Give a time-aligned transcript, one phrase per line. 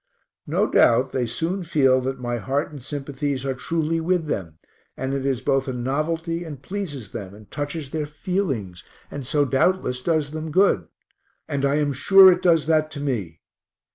[0.47, 4.57] No doubt they soon feel that my heart and sympathies are truly with them,
[4.97, 9.45] and it is both a novelty and pleases them and touches their feelings, and so
[9.45, 10.87] doubtless does them good
[11.47, 13.41] and I am sure it does that to me.